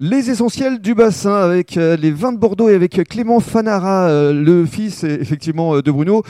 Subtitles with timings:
[0.00, 4.32] Les essentiels du bassin avec euh, les vins de Bordeaux et avec Clément Fanara, euh,
[4.32, 6.22] le fils effectivement euh, de Bruno.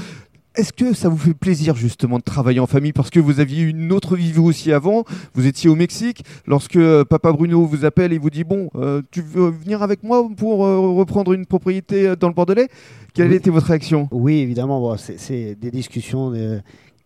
[0.55, 2.95] Est-ce que ça vous fait plaisir justement de travailler en famille?
[2.95, 5.05] Parce que vous aviez une autre vie vous aussi avant
[5.35, 6.25] Vous étiez au Mexique.
[6.47, 10.27] Lorsque papa Bruno vous appelle et vous dit bon, euh, tu veux venir avec moi
[10.35, 12.69] pour euh, reprendre une propriété dans le Bordelais?
[13.13, 13.37] Quelle Oui.
[13.37, 14.09] était votre réaction?
[14.11, 16.33] Oui, évidemment, bon, c'est- des discussions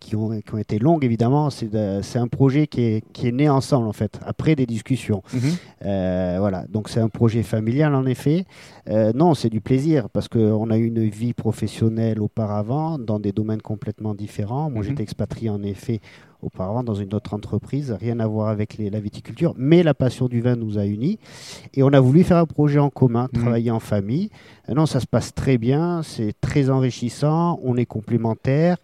[0.03, 1.49] qui, ont, qui ont été longues, évidemment.
[1.49, 5.23] C'est un projet qui est, qui est né ensemble, en fait, après des discussions.
[5.33, 5.39] Mhm.
[5.85, 8.45] Euh, voilà, donc c'est un projet familial, en effet.
[8.89, 13.31] Euh, non, c'est du plaisir, parce qu'on a eu une vie professionnelle auparavant, dans des
[13.31, 14.69] domaines complètement différents.
[14.69, 14.89] Moi, Mhm.
[14.89, 16.01] j'étais expatrié, en effet,
[16.41, 20.27] auparavant dans une autre entreprise, rien à voir avec les- la viticulture, mais la passion
[20.27, 21.17] du vin nous a unis.
[21.73, 23.41] Et on a voulu faire un projet en commun, Mhm.
[23.41, 24.29] travailler en famille.
[24.69, 28.75] Euh, non, ça se passe très bien, c'est très enrichissant, on est complémentaires.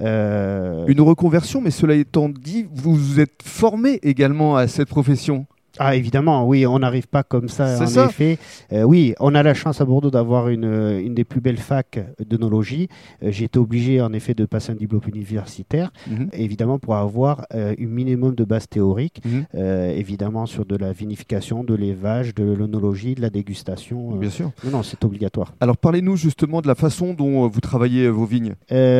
[0.00, 5.46] Euh, Une reconversion, mais cela étant dit, vous vous êtes formé également à cette profession.
[5.78, 8.06] Ah évidemment, oui, on n'arrive pas comme ça en ça.
[8.06, 8.38] effet.
[8.72, 11.98] Euh, oui, on a la chance à Bordeaux d'avoir une, une des plus belles facs
[12.24, 12.88] d'œnologie.
[13.22, 16.28] Euh, J'ai été obligé en effet de passer un diplôme universitaire, Mhm.
[16.32, 19.44] évidemment pour avoir euh, un minimum de base théorique, Mhm.
[19.54, 24.16] euh, évidemment sur de la vinification, de l'élevage, de l'œnologie, de la dégustation.
[24.16, 24.50] Bien sûr.
[24.64, 25.52] Non, non, c'est obligatoire.
[25.60, 28.54] Alors parlez-nous justement de la façon dont vous travaillez vos vignes.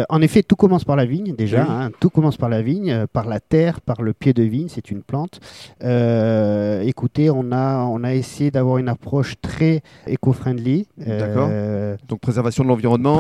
[0.09, 1.63] En effet, tout commence par la vigne déjà.
[1.63, 1.67] Oui.
[1.71, 1.91] hein.
[2.01, 4.69] tout commence par la vigne, par la terre, par le pied de vigne.
[4.69, 5.41] C'est une plante.
[5.83, 10.87] Euh, uh, écoutez, on a on a essayé d'avoir une approche très éco-friendly.
[10.99, 11.49] D'accord.
[11.51, 13.19] Euh, Donc préservation de l'environnement,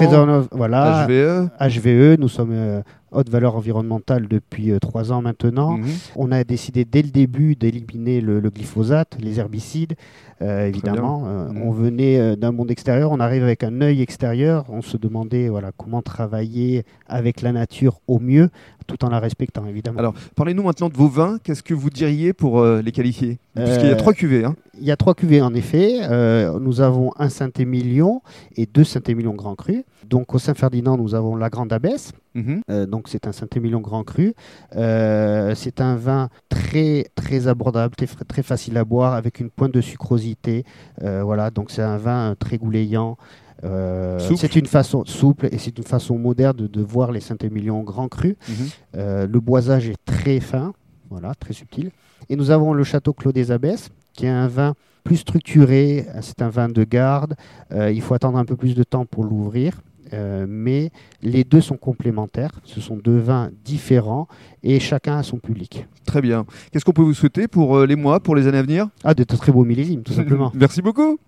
[0.52, 1.06] voilà.
[1.06, 1.48] HVE.
[1.60, 2.18] HVE.
[2.18, 2.80] Nous sommes euh,
[3.12, 5.78] haute valeur environnementale depuis euh, trois ans maintenant.
[5.78, 5.86] Mhm.
[6.16, 9.94] On a décidé dès le début d'éliminer le, le glyphosate, les herbicides,
[10.42, 11.24] euh, évidemment.
[11.26, 11.62] Euh, Mhm.
[11.62, 14.64] On venait d'un monde extérieur, on arrive avec un œil extérieur.
[14.68, 18.48] On se demandait voilà, comment travailler avec la nature au mieux,
[18.86, 19.98] tout en la respectant, évidemment.
[19.98, 21.38] Alors parlez-nous maintenant de vos vins.
[21.42, 23.38] Qu'est-ce que vous diriez pour les qualifier?
[23.56, 24.44] Puisqu'il y a Euh, trois cuvées.
[24.44, 24.54] Hein.
[24.78, 26.00] Il y a trois cuvées en effet.
[26.02, 28.20] Euh, nous avons un Saint-Émilion
[28.56, 29.84] et deux Saint-Émilion Grand Cru.
[30.08, 32.12] Donc au Saint-Ferdinand, nous avons la Grande Abbesse.
[32.34, 32.60] Mhm.
[32.70, 34.34] Euh, donc c'est un Saint-Émilion Grand Cru.
[34.76, 39.72] Euh, c'est un vin très très abordable, très, très facile à boire, avec une pointe
[39.72, 40.64] de sucrosité.
[41.00, 43.16] Voilà, donc c'est un vin très goulayant.
[43.64, 44.36] Euh, Souple.
[44.38, 48.08] c'est une façon souple et c'est une façon moderne de, de voir les Saint-Émilion Grand
[48.08, 48.36] Cru.
[48.48, 48.54] Mhm.
[48.96, 50.74] Euh, le boisage est très fin,
[51.10, 51.90] voilà, très subtil.
[52.28, 54.74] Et nous avons le Château Clos des Abbesses, qui est un vin
[55.04, 56.06] plus structuré.
[56.20, 57.34] C'est un vin de garde.
[57.72, 59.80] Euh, il faut attendre un peu plus de temps pour l'ouvrir.
[60.12, 60.90] Euh, mais
[61.22, 62.60] les deux sont complémentaires.
[62.64, 64.28] Ce sont deux vins différents
[64.62, 65.86] et chacun a son public.
[66.04, 66.46] Très bien.
[66.70, 68.88] Qu'est-ce qu'on peut vous souhaiter pour euh, les mois, pour les années à venir?
[69.02, 70.52] Ah, de très beaux millésimes, tout simplement.
[70.54, 71.18] Merci beaucoup.